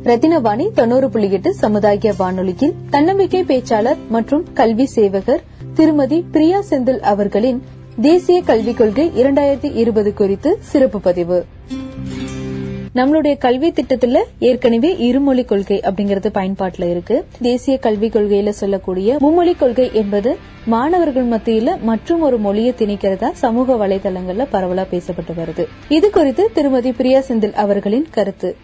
[0.04, 7.64] ரத்தினவாணி தொண்ணூறு புள்ளி எட்டு சமுதாய வானொலியில் தன்னம்பிக்கை பேச்சாளர் மற்றும் கல்வி சேவகர் திருமதி பிரியா செந்தில் அவர்களின்
[8.02, 11.46] தேசிய கல்விக் கொள்கை இரண்டாயிரத்தி இருபது குறித்து சிறப்பு பதிவு.
[12.96, 17.26] நம்மளுடைய கல்வி திட்டத்துல ஏற்கனவே இருமொழி கொள்கை அப்படிங்கறது பயன்பாட்டுல இருக்கு.
[17.42, 24.48] தேசிய கல்விக் கொள்கையில சொல்லக்கூடிய மும்மொழி கொள்கை என்பது மாணவர்கள் மத்தியில மற்றும் ஒரு மொழியை திணிக்கிறதா சமூக வலைதளங்கள்ல
[24.52, 25.66] பரவலா பேசப்பட்டு வருது.
[25.90, 28.56] இது குறித்து திருமதி பிரியா செந்தில் அவர்களின் கருத்து.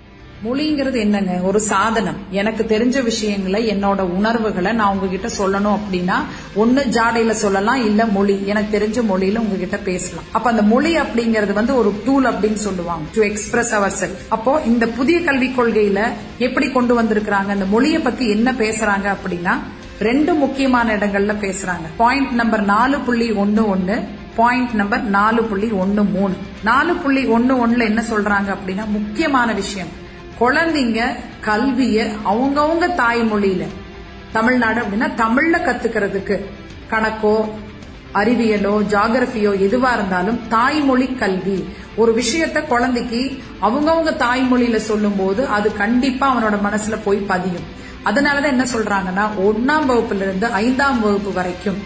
[0.46, 1.32] மொழிங்கிறது என்னங்க?
[1.32, 2.16] ஒரு சாதனம்.
[2.32, 6.14] எனக்கு தெரிஞ்ச விஷயங்களை என்னோட உணர்வுகளை நான் உங்ககிட்ட சொல்லணும் அப்படின்னா
[6.56, 8.48] ஒன்னு ஜாடையில சொல்லலாம் இல்ல மொழி.
[8.48, 10.24] எனக்கு தெரிஞ்ச மொழியில உங்ககிட்ட பேசலாம்.
[10.32, 14.88] அப்ப அந்த மொழி அப்படிங்கிறது வந்து ஒரு டூல் அப்படின்னு சொல்லுவாங்க டு எக்ஸ்பிரஸ் அவர் செல்ஃப் அப்போ இந்த
[14.88, 19.58] புதிய கல்விக் கொள்கையில எப்படி கொண்டு வந்திருக்கிறாங்க அந்த மொழியை பத்தி என்ன பேசுறாங்க அப்படின்னா
[20.00, 21.88] ரெண்டு முக்கியமான இடங்கள்ல பேசுறாங்க.
[21.98, 24.02] பாயிண்ட் நம்பர் நாலு புள்ளி ஒன்னு ஒன்னு
[24.36, 26.34] பாயிண்ட் நம்பர் நாலு புள்ளி ஒன்னு மூணு.
[26.64, 29.99] நாலு புள்ளி ஒன்னு ஒன்னுல என்ன சொல்றாங்க அப்படின்னா முக்கியமான விஷயம்.
[30.40, 31.00] குழந்தைங்க
[31.46, 33.64] கல்விய அவங்கவுங்க தாய்மொழியில
[34.32, 36.46] தமிழ்நாடு அப்படின்னா தமிழ்ல கத்துக்கிறதுக்கு
[36.90, 37.50] கணக்கோ
[38.14, 41.68] அறிவியலோ ஜாகிரபியோ எதுவா இருந்தாலும் தாய்மொழி கல்வி.
[41.96, 43.22] ஒரு விஷயத்த குழந்தைக்கு
[43.62, 47.68] அவங்கவுங்க தாய்மொழியில சொல்லும் போது அது கண்டிப்பா அவனோட மனசுல போய் பதியும்.
[48.06, 51.80] அதனாலதான் என்ன சொல்றாங்கன்னா ஒன்னாம் வகுப்புல இருந்து ஐந்தாம் வகுப்பு வரைக்கும்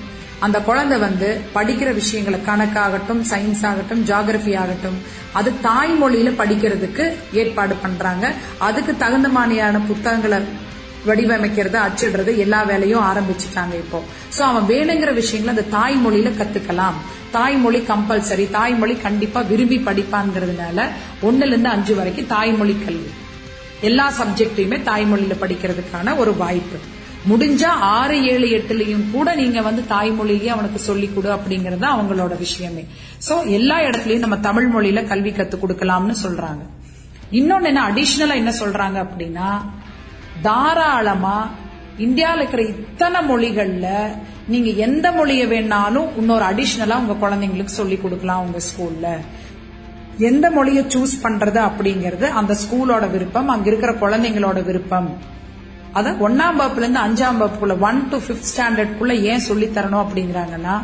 [0.45, 4.97] அந்த குழந்தை வந்து படிக்கிற விஷயங்களை கணக்காகட்டும் சயின்ஸ் ஆகட்டும் ஜாகிரபி ஆகட்டும்
[5.39, 7.05] அது தாய்மொழியில படிக்கிறதுக்கு
[7.41, 8.25] ஏற்பாடு பண்றாங்க.
[8.67, 10.39] அதுக்கு தகுந்த மாதிரியான புத்தகங்களை
[11.07, 13.99] வடிவமைக்கிறது அச்சிடுறது எல்லா வேலையும் ஆரம்பிச்சுட்டாங்க இப்போ.
[14.37, 16.97] சோ அவன் வேணுங்கிற விஷயங்களை அந்த தாய்மொழியில கத்துக்கலாம்.
[17.31, 20.87] தாய்மொழி கம்பல்சரி தாய்மொழி கண்டிப்பா விரும்பி படிப்பாங்கிறதுனால
[21.27, 23.11] ஒன்னுல இருந்து அஞ்சு வரைக்கும் தாய்மொழி கல்வி.
[23.81, 26.79] எல்லா சப்ஜெக்டையுமே தாய்மொழியில படிக்கிறதுக்கான ஒரு வாய்ப்பு.
[27.29, 32.85] முடிஞ்சா ஆறு ஏழு எட்டுலயும் கூட நீங்க வந்து தாய்மொழியிலேயே அவனுக்கு சொல்லிக் கொடு அப்படிங்கறது அவங்களோட விஷயமே.
[33.29, 36.63] சோ எல்லா இடத்துலயும் நம்ம தமிழ் மொழியில கல்வி கத்து கொடுக்கலாம்னு சொல்றாங்க.
[37.31, 39.49] இன்னொன்னு என்ன அடிஷனலா என்ன சொல்றாங்க அப்படின்னா
[40.41, 41.49] தாராளமா
[41.97, 43.87] இந்தியாவில் இருக்கிற இத்தனை மொழிகள்ல
[44.47, 49.17] நீங்க எந்த மொழியை வேணாலும் இன்னொரு அடிஷனலா உங்க குழந்தைங்களுக்கு சொல்லி கொடுக்கலாம் உங்க ஸ்கூல்ல
[50.17, 55.17] எந்த மொழியை சூஸ் பண்றது அப்படிங்கறது அந்த ஸ்கூலோட விருப்பம் அங்க இருக்கிற குழந்தைங்களோட விருப்பம்.
[55.95, 60.75] அதான் ஒன்னாம் வகுப்புல இருந்து அஞ்சாம் வகுப்புக்குள்ள ஒன் டு பிப்த் ஸ்டாண்டர்ட்குள்ள ஏன் சொல்லி தரணும் அப்படிங்கிறாங்கன்னா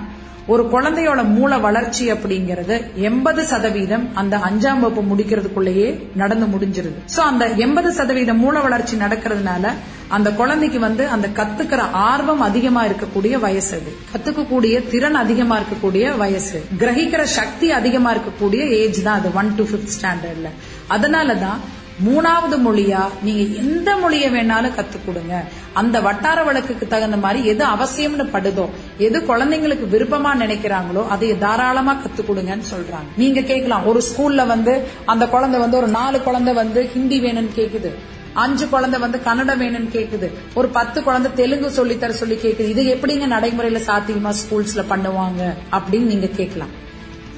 [0.47, 6.99] ஒரு குழந்தையோட மூல வளர்ச்சி அப்படிங்கறது எண்பது சதவீதம் அந்த அஞ்சாம் வகுப்பு முடிக்கிறதுக்குள்ளேயே நடந்து முடிஞ்சிருது.
[7.15, 9.73] சோ அந்த எண்பது சதவீதம் மூல வளர்ச்சி நடக்கிறதுனால
[10.07, 13.91] அந்த குழந்தைக்கு வந்து அந்த கத்துக்கிற ஆர்வம் அதிகமா இருக்கக்கூடிய வயசு அது.
[14.13, 16.63] கத்துக்கக்கூடிய திறன் அதிகமா இருக்கக்கூடிய வயசு.
[16.79, 20.51] கிரகிக்கிற சக்தி அதிகமா இருக்கக்கூடிய ஏஜ் தான் அது ஒன் டு பிப்த் ஸ்டாண்டர்ட்ல
[20.89, 21.59] அதனாலதான்
[22.07, 23.01] மூணாவது மொழியா?
[23.23, 28.65] நீங்க எந்த மொழியை வேணாலும் கத்துக் கொடுங்க அந்த வட்டார வழக்குக்கு தகுந்த மாதிரி எது அவசியம்னு படுதோ
[28.97, 33.09] எது குழந்தைங்களுக்கு விருப்பமா நினைக்கிறாங்களோ அதை தாராளமா கத்துக் கொடுங்கன்னு சொல்றாங்க.
[33.17, 34.75] நீங்க கேட்கலாம் ஒரு ஸ்கூல்ல வந்து
[35.05, 37.91] அந்த குழந்தை வந்து ஒரு நாலு குழந்தை வந்து ஹிந்தி வேணும்னு கேக்குது.
[38.33, 40.27] அஞ்சு குழந்தை வந்து கன்னடம் வேணும்னு கேக்குது.
[40.53, 42.67] ஒரு பத்து குழந்தை தெலுங்கு சொல்லித்தர சொல்லி கேக்குது.
[42.73, 45.41] இது எப்படிங்க நடைமுறையில சாத்தியமா ஸ்கூல்ஸ்ல பண்ணுவாங்க
[45.71, 46.73] அப்படின்னு நீங்க கேட்கலாம்.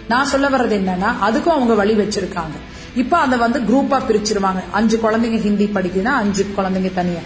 [0.07, 2.57] நான் சொல்ல வர்றது என்னன்னா அதுக்கும் அவங்க வழி வச்சிருக்காங்க.
[2.95, 4.63] இப்ப அதை வந்து குரூப்பா பிரிச்சிருவாங்க.
[4.71, 7.19] அஞ்சு குழந்தைங்க ஹிந்தி படிக்குதுன்னா அஞ்சு குழந்தைங்க தனியா.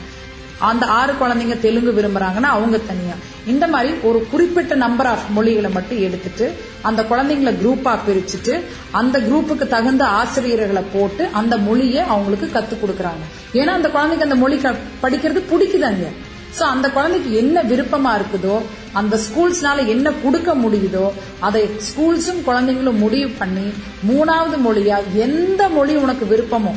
[0.60, 3.13] அந்த ஆறு குழந்தைங்க தெலுங்கு விரும்புறாங்கன்னா அவங்க தனியா.
[3.45, 9.67] இந்த மாதிரி ஒரு குறிப்பிட்ட நம்பர் ஆஃப் மொழிகளை மட்டும் எடுத்துட்டு அந்த குழந்தைங்களை குரூப்பா பிரிச்சுட்டு அந்த குரூப்புக்கு
[9.67, 13.56] தகுந்த ஆசிரியர்களை போட்டு அந்த மொழியை அவங்களுக்கு கத்துக் கொடுக்கறாங்க.
[13.58, 16.08] ஏன்னா அந்த குழந்தைங்க அந்த மொழி க- படிக்கிறது பிடிக்குதாங்க.
[16.57, 18.57] சோ அந்த குழந்தைக்கு என்ன விருப்பமா இருக்குதோ
[18.93, 21.05] அந்த ஸ்கூல்ஸ்னால என்ன கொடுக்க முடியுதோ
[21.39, 23.67] அதை ஸ்கூல்ஸும் குழந்தைங்களும் முடிவு பண்ணி
[24.09, 26.73] மூணாவது மொழியா எந்த மொழி உனக்கு விருப்பமோ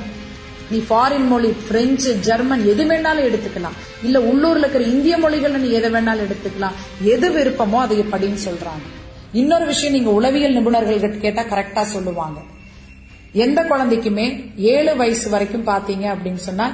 [0.70, 3.76] நீ ஃபாரின் மொழி பிரெஞ்சு ஜெர்மன் எது வேணாலும் எடுத்துக்கலாம்.
[4.02, 6.76] இல்ல உள்ளூர்ல இருக்கிற இந்திய மொழிகள்ல நீ எதை வேணாலும் எடுத்துக்கலாம்.
[7.02, 8.84] எது விருப்பமோ அதை படின்னு சொல்றாங்க.
[9.32, 12.38] இன்னொரு விஷயம் நீங்க உளவியல் நிபுணர்கள் கேட்டா கரெக்டா சொல்லுவாங்க.
[13.32, 16.66] எந்த குழந்தைக்குமே ஏழு வயசு வரைக்கும் பாத்தீங்க அப்படின்னு சொன்னா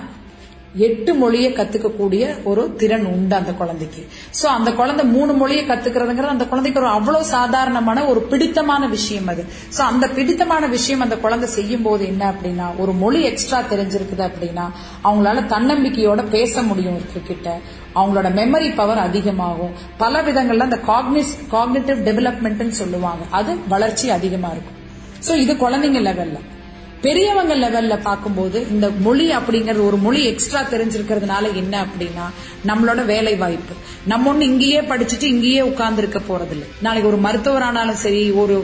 [0.87, 4.02] எட்டு மொழியை கத்துக்கக்கூடிய ஒரு திறன் உண்டு அந்த குழந்தைக்கு.
[4.42, 9.44] சோ அந்த குழந்தை மூணு மொழியை கத்துக்கிறதுங்கிறது அந்த குழந்தைக்கு ஒரு அவ்வளவு சாதாரணமான ஒரு பிடித்தமான விஷயம் அது.
[9.76, 14.66] சோ அந்த பிடித்தமான விஷயம் அந்த குழந்தை செய்யும் போது என்ன அப்படின்னா ஒரு மொழி எக்ஸ்ட்ரா தெரிஞ்சிருக்குது அப்படின்னா
[15.04, 17.58] அவங்களால தன்னம்பிக்கையோட பேச முடியும் கிட்ட
[17.94, 19.72] அவங்களோட மெமரி பவர் அதிகமாகும்.
[19.96, 23.24] பல விதங்கள்ல அந்த காக்னிஸ் காக்னிட்டிவ் டெவலப்மெண்ட்னு சொல்லுவாங்க.
[23.30, 24.78] அது வளர்ச்சி அதிகமா இருக்கும்.
[25.28, 26.38] சோ இது குழந்தைங்க லெவல்ல
[27.04, 32.26] பெரியவங்க லெவல்ல பார்க்கும்போது இந்த மொழி அப்படிங்கறது ஒரு மொழி எக்ஸ்ட்ரா தெரிஞ்சிருக்கிறதுனால என்ன அப்படின்னா
[32.66, 36.66] நம்மளோட வேலை வாய்ப்பு நம்ம ஒண்ணு இங்கேயே படிச்சுட்டு இங்கேயே உட்கார்ந்து இருக்க போறதில்லை.
[36.80, 38.56] நாளைக்கு ஒரு மருத்துவர் ஆனாலும் சரி ஒரு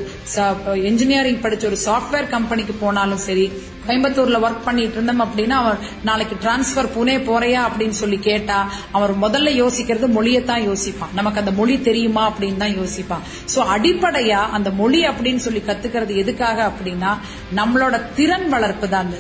[0.85, 3.53] இன்ஜினியரிங் படிச்ச ஒரு சாஃப்ட்வேர் கம்பெனிக்கு போனாலும் சரி
[3.87, 8.59] கோயம்புத்தூர்ல ஒர்க் பண்ணிட்டு இருந்தோம் அப்படின்னா அவன் நாளைக்கு டிரான்ஸ்பர் புனே போறையா அப்படின்னு சொல்லி கேட்டா
[8.93, 11.15] அவர் முதல்ல யோசிக்கிறது மொழியத்தான் யோசிப்பான்.
[11.15, 13.27] நமக்கு அந்த மொழி தெரியுமா அப்படின்னு தான் யோசிப்பான்.
[13.55, 17.13] சோ அடிப்படையா அந்த மொழி அப்படின்னு சொல்லி கத்துக்கிறது எதுக்காக அப்படின்னா
[17.57, 19.13] நம்மளோட திறன் வளர்ப்பு தான்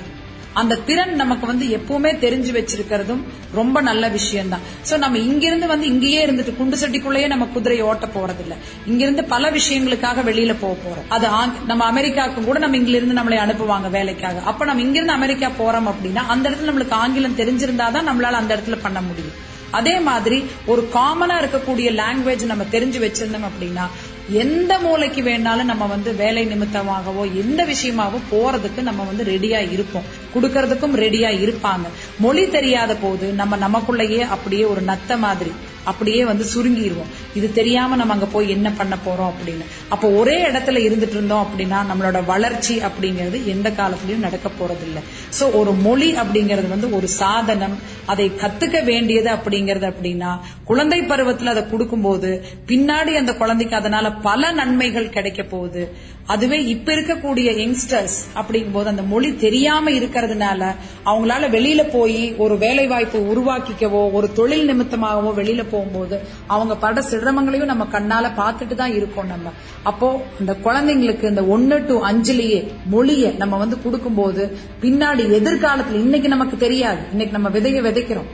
[0.61, 3.20] அந்த திறன் நமக்கு வந்து எப்பவுமே தெரிஞ்சு வச்சிருக்கிறதும்
[3.55, 4.61] ரொம்ப நல்ல விஷயம் தான்
[4.91, 8.55] சோ நம்ம இங்கிருந்து வந்து இங்கேயே இருந்துட்டு குண்டு செட்டிக்குள்ளேயே நம்ம குதிரையை ஓட்ட போறது இல்ல
[8.87, 11.05] இங்கிருந்து பல விஷயங்களுக்காக வெளியில போக போறோம்.
[11.09, 14.41] அது ஆங்- நம்ம அமெரிக்காவுக்கும் கூட நம்ம இங்கிருந்து நம்மளை அனுப்புவாங்க வேலைக்காக.
[14.41, 19.01] அப்ப நம்ம இங்கிருந்து அமெரிக்கா போறோம் அப்படின்னா அந்த இடத்துல நம்மளுக்கு ஆங்கிலம் தெரிஞ்சிருந்தாதான் நம்மளால அந்த இடத்துல பண்ண
[19.01, 19.49] முடியும்.
[19.70, 23.87] அதே மாதிரி ஒரு காமனா இருக்கக்கூடிய லாங்குவேஜ் நம்ம தெரிஞ்சு வச்சிருந்தோம் அப்படின்னா
[24.28, 30.02] எந்த மூலைக்கு வேணாலும் நம்ம வந்து வேலை நிமித்தமாகவோ எந்த விஷயமாகவோ போறதுக்கு நம்ம வந்து ரெடியா இருப்போம்.
[30.35, 31.87] கொடுக்கறதுக்கும் ரெடியா இருப்பாங்க.
[32.18, 35.52] மொழி தெரியாத போது நம்ம நமக்குள்ளேயே அப்படியே ஒரு நத்த மாதிரி
[35.85, 39.64] அப்படியே வந்து சுருங்கிடுவோம் இது தெரியாம நம்ம அங்க போய் என்ன பண்ண போறோம் அப்படின்னு.
[39.88, 45.03] அப்போ ஒரே இடத்துல இருந்துட்டு இருந்தோம் அப்படின்னா நம்மளோட வளர்ச்சி அப்படிங்கிறது எந்த காலத்திலயும் நடக்க போறதில்லை.
[45.40, 47.79] சோ ஒரு மொழி அப்படிங்கிறது வந்து ஒரு சாதனம்.
[48.07, 55.09] அதை கத்துக்க வேண்டியது அப்படிங்கிறது அப்படின்னா குழந்தை பருவத்துல அதை கொடுக்கும்போது பின்னாடி அந்த குழந்தைக்கு அதனால பல நன்மைகள்
[55.09, 55.93] கிடைக்க போகுது.
[56.33, 60.62] அதுவே இப்ப இருக்கக்கூடிய யங்ஸ்டர்ஸ் அப்படிங்கும் போது அந்த மொழி தெரியாம இருக்கிறதுனால
[61.11, 66.16] அவங்களால வெளியில போய் ஒரு வேலை வாய்ப்பு உருவாக்கிக்கவோ ஒரு தொழில் நிமித்தமாகவோ வெளியில போகும்போது
[66.47, 69.53] அவங்க பட சிரமங்களையும் நம்ம கண்ணால பார்த்துட்டு தான் இருக்கோம் நம்ம.
[69.83, 70.09] அப்போ
[70.40, 72.61] அந்த குழந்தைங்களுக்கு இந்த ஒன்னு டு அஞ்சுலயே
[72.95, 74.45] மொழியை நம்ம வந்து கொடுக்கும்போது
[74.83, 77.03] பின்னாடி எதிர்காலத்துல இன்னைக்கு நமக்கு தெரியாது.
[77.11, 78.31] இன்னைக்கு நம்ம விதைய விதைக்கிறோம்.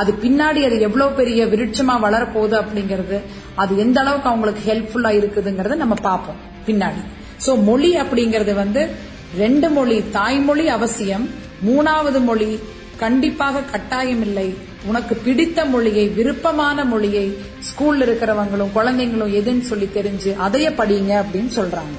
[0.00, 3.18] அது பின்னாடி அது எவ்வளவு பெரிய விருட்சமா வளரப்போகுது அப்படிங்கறது
[3.54, 7.02] அது எந்த அளவுக்கு அவங்களுக்கு ஹெல்ப்ஃபுல்லா இருக்குதுங்கறத நம்ம பார்ப்போம் பின்னாடி.
[7.46, 8.82] சோ மொழி அப்படிங்கறது வந்து
[9.36, 11.24] ரெண்டு மொழி தாய்மொழி அவசியம்.
[11.68, 12.50] மூணாவது மொழி
[12.96, 14.54] கண்டிப்பாக கட்டாயம் இல்லை
[14.86, 17.26] உனக்கு பிடித்த மொழியை விருப்பமான மொழியை
[17.68, 21.96] ஸ்கூல்ல இருக்கிறவங்களும் குழந்தைங்களும் எதுன்னு சொல்லி தெரிஞ்சு அதைய படிங்க அப்படின்னு சொல்றாங்க.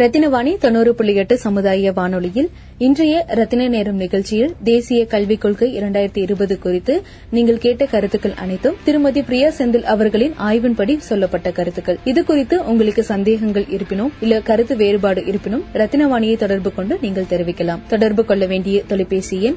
[0.00, 6.58] ரத்தினவாணி தொண்ணூறு புள்ளி எட்டு சமுதாய வானொலியில் இன்றைய ரத்தின நேரம் நிகழ்ச்சியில் தேசிய கல்விக் கொள்கை இரண்டாயிரத்தி இருபது
[6.58, 11.98] குறித்து நீங்கள் கேட்ட கருத்துக்கள் அனைத்தும் திருமதி பிரியா செந்தில் அவர்களின் ஆய்வின்படி சொல்லப்பட்ட கருத்துக்கள்.
[12.04, 17.80] இது குறித்து உங்களுக்கு சந்தேகங்கள் இருப்பினும் இல்ல கருத்து வேறுபாடு இருப்பினும் ரத்தினவாணியை தொடர்பு கொண்டு நீங்கள் தெரிவிக்கலாம்.
[17.88, 19.56] தொடர்பு கொள்ள வேண்டிய தொலைபேசி எண்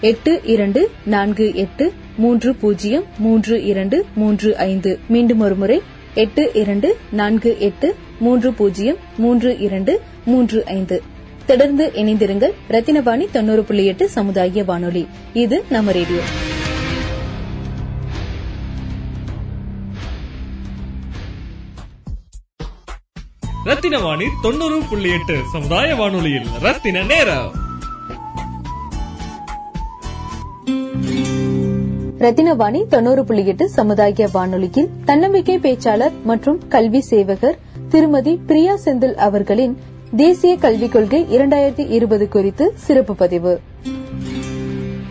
[0.00, 4.98] எட்டு இரண்டு நான்கு எட்டு மூன்று பூஜ்ஜியம் மூன்று இரண்டு மூன்று ஐந்து.
[5.08, 5.82] மீண்டும் ஒருமுறை
[6.14, 11.02] எட்டு இரண்டு நான்கு எட்டு மூன்று பூஜ்ஜியம் மூன்று இரண்டு மூன்று ஐந்து.
[11.46, 15.08] தொடர்ந்து இணைந்திருங்கள் ரத்தினவாணி தொண்ணூறு புள்ளி எட்டு சமுதாய வானொலி.
[15.32, 16.20] இது நம்ம ரேடியோ.
[23.64, 27.70] ரத்தின வாணி தொண்ணூறு புள்ளி எட்டு சமுதாய வானொலியில் ரத்தின நேரம்.
[32.22, 37.58] ரத்தினவாணி தொண்ணூறு புள்ளி எட்டு சமுதாய வானொலியில் தன்னம்பிக்கை பேச்சாளர் மற்றும் கல்வி சேவகர்
[37.88, 39.76] திருமதி பிரியா செந்தில் அவர்களின்
[40.16, 43.60] தேசிய கல்விக் கொள்கை இரண்டாயிரத்தி இருபது குறித்து சிறப்பு பதிவு.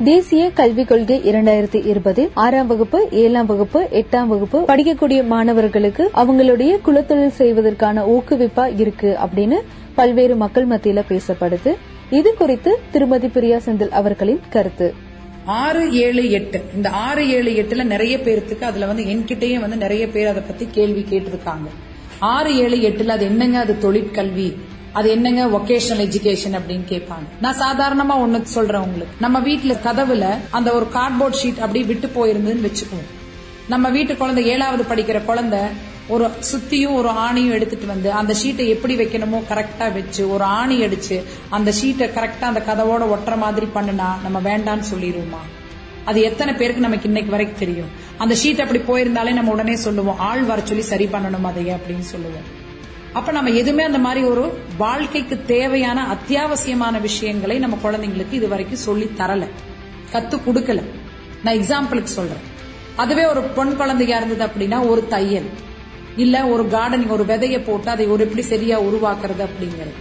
[0.04, 7.38] தேசிய கல்விக் கொள்கை இரண்டாயிரத்தி இருபது ஆறாம் வகுப்பு ஏழாம் வகுப்பு எட்டாம் வகுப்பு படிக்கக்கூடிய மாணவர்களுக்கு அவங்களுடைய குலத்தொழில்
[7.42, 9.60] செய்வதற்கான ஊக்குவிப்பா இருக்கு அப்படின்னு
[9.96, 11.76] பல்வேறு மக்கள் மத்தியில பேசப்படுது.
[12.10, 15.10] இது குறித்து திருமதி பிரியா செந்தில் அவர்களின் கருத்து.
[15.46, 16.64] ஆறு ஏழு எட்டு.
[16.76, 21.06] இந்த ஆறு ஏழு எட்டுல நிறைய பேர்த்துக்கு அதுல வந்து என்கிட்டயே வந்து நிறைய பேர் அதை பத்தி கேள்வி
[21.10, 21.68] கேட்டிருக்காங்க.
[22.20, 24.56] ஆறு ஏழு எட்டுல அது என்னங்க அது தொழிற்கல்வி?
[24.92, 27.42] அது என்னங்க ஒகேஷனல் எஜுகேஷன் அப்படின்னு கேட்பாங்க.
[27.42, 29.16] நான் சாதாரணமா ஒண்ணு சொல்றேன் உங்களுக்கு.
[29.20, 33.10] நம்ம வீட்டுல கதவுல அந்த ஒரு கார்ட்போர்ட் ஷீட் அப்படி விட்டு போயிருந்ததுன்னு வச்சுக்குவோம்
[33.70, 35.60] நம்ம வீட்டு குழந்தை ஏழாவது படிக்கிற குழந்தை
[36.08, 41.24] ஒரு சுத்தியும் ஒரு ஆணியும் எடுத்துட்டு வந்து அந்த ஷீட்டை எப்படி வைக்கணுமோ கரெக்டா வச்சு ஒரு ஆணி அடிச்சு
[41.50, 45.42] அந்த ஷீட்டை கரெக்டா அந்த கதவோட ஒட்டுற மாதிரி பண்ணுனா நம்ம வேண்டான்னு சொல்லிடுவோமா
[46.06, 47.88] அது எத்தனை பேருக்கு நமக்கு இன்னைக்கு வரைக்கும் தெரியும்?
[48.18, 52.60] அந்த ஷீட் அப்படி போயிருந்தாலே நம்ம உடனே சொல்லுவோம் ஆள் வர சொல்லி சரி பண்ணணும் அதையே அப்படின்னு சொல்லுவோம்.
[53.14, 59.12] அப்ப நம்ம எதுவுமே அந்த மாதிரி ஒரு வாழ்க்கைக்கு தேவையான அத்தியாவசியமான விஷயங்களை நம்ம குழந்தைங்களுக்கு இது வரைக்கும் சொல்லி
[59.18, 59.48] தரல.
[60.12, 60.84] கத்து கொடுக்கல.
[61.44, 62.50] நான் எக்ஸாம்பிளுக்கு சொல்றேன்.
[62.96, 65.50] அதுவே ஒரு பொன் குழந்தையா இருந்தது அப்படின்னா ஒரு தையல்.
[66.18, 69.94] இல்ல ஒரு கார்டனிங் ஒரு விதைய போட்டு அதை ஒரு எப்படி சரியா உருவாக்குறது அப்படிங்கிறது.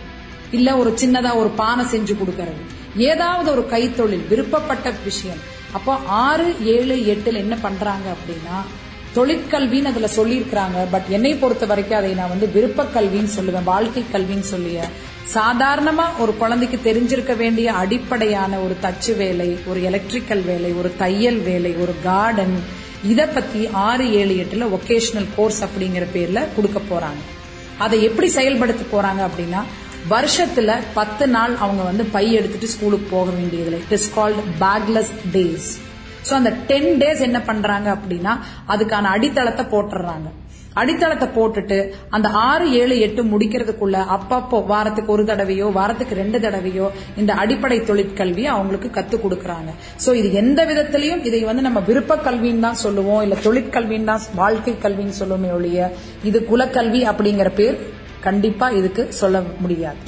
[0.51, 2.61] இல்ல ஒரு சின்னதா ஒரு பானை செஞ்சு கொடுக்கறது.
[2.97, 5.37] ஏதாவது ஒரு கைத்தொழில் விருப்பப்பட்ட விஷயம்.
[5.73, 8.57] அப்போ ஆறு ஏழு எட்டுல என்ன பண்றாங்க அப்படின்னா
[9.15, 10.87] தொழிற்கல்வின்னு அதுல சொல்லியிருக்கிறாங்க.
[10.91, 14.83] பட் என்னை பொறுத்த வரைக்கும் அதை நான் வந்து விருப்ப கல்வின்னு சொல்லுவேன் வாழ்க்கை கல்வின்னு சொல்லிய.
[15.35, 21.75] சாதாரணமா ஒரு குழந்தைக்கு தெரிஞ்சிருக்க வேண்டிய அடிப்படையான ஒரு தச்சு வேலை ஒரு எலக்ட்ரிக்கல் வேலை ஒரு தையல் வேலை
[21.75, 27.23] ஒரு கார்டன் இதை பத்தி ஆறு ஏழு எட்டுல ஒகேஷனல் கோர்ஸ் அப்படிங்கிற பேர்ல கொடுக்க போறாங்க.
[27.79, 29.63] அதை எப்படி செயல்படுத்த போறாங்க அப்படின்னா
[30.11, 33.81] வருஷத்துல பத்து நாள் அவங்க வந்து பை எடுத்துட்டு ஸ்கூலுக்கு போக வேண்டியதில்லை.
[33.81, 35.71] It is called bagless days
[36.29, 40.29] so அந்த டென் டேஸ் என்ன பண்றாங்க அப்படின்னா அதுக்கான அடித்தளத்தை போட்டுறாங்க
[40.75, 41.79] அடித்தளத்தை போட்டுட்டு
[42.11, 48.45] அந்த ஆறு ஏழு எட்டு முடிக்கிறதுக்குள்ள அப்பப்போ வாரத்துக்கு ஒரு தடவையோ வாரத்துக்கு ரெண்டு தடவையோ இந்த அடிப்படை தொழிற்கல்வி
[48.45, 49.71] அவங்களுக்கு கத்துக் கொடுக்கறாங்க.
[50.05, 54.75] சோ இது எந்த விதத்திலையும் இதை வந்து நம்ம விருப்ப கல்வின்னு தான் சொல்லுவோம் இல்ல தொழிற்கல்வின்னு தான் வாழ்க்கை
[54.87, 55.91] கல்வின்னு சொல்லுவோமே ஒழிய
[56.23, 57.79] இது குலக்கல்வி அப்படிங்கிற பேர்
[58.21, 59.99] கண்டிப்பா இதுக்கு சொல்ல முடியாது.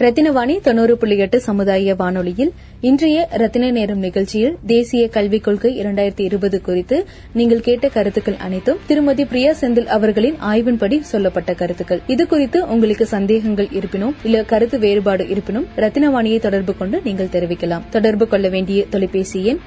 [0.00, 6.60] ரத்தினவாணி தொண்ணூறு புள்ளி எட்டு சமுதாய வானொலியில் இன்றைய ரத்தின நேரம் நிகழ்ச்சியில் தேசிய கல்விக் கொள்கை இரண்டாயிரத்தி இருபது
[6.60, 12.00] குறித்து நீங்கள் கேட்ட கருத்துக்கள் அனைத்தும் திருமதி பிரியா செந்தில் அவர்களின் ஆய்வின்படி சொல்லப்பட்ட கருத்துக்கள்.
[12.06, 17.82] இது குறித்து உங்களுக்கு சந்தேகங்கள் இருப்பினும் இல்ல கருத்து வேறுபாடு இருப்பினும் ரத்தினவாணியை தொடர்பு கொண்டு நீங்கள் தெரிவிக்கலாம்.
[17.90, 19.58] தொடர்பு கொள்ள வேண்டிய தொலைபேசி எண்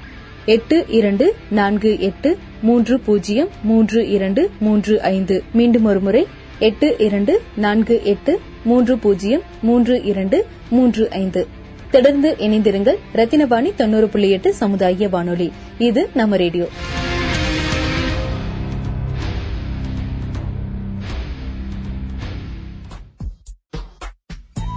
[0.46, 5.42] எட்டு இரண்டு நான்கு எட்டு மூன்று பூஜ்ஜியம் மூன்று இரண்டு மூன்று ஐந்து.
[5.52, 6.26] மீண்டும் ஒருமுறை
[6.58, 11.48] எட்டு இரண்டு நான்கு எட்டு மூன்று பூஜ்ஜியம் மூன்று இரண்டு மூன்று ஐந்து.
[11.90, 15.52] தொடர்ந்து இணைந்திருங்கள் ரத்தினவாணி தொண்ணூறு புள்ளி எட்டு சமுதாய வானொலி.
[15.78, 16.68] இது நம்ம ரேடியோ.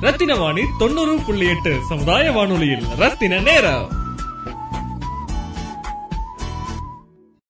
[0.01, 4.06] ரத்தின வாணி தொண்ணூறு புள்ளி எட்டு சமுதாய வானொலியில் ரத்தின நேரம்.